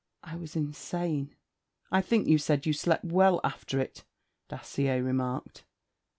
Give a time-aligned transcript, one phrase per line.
[0.23, 1.35] 'I was insane.'
[1.91, 4.03] 'I think you said you slept well after it,'
[4.49, 5.63] Dacier remarked.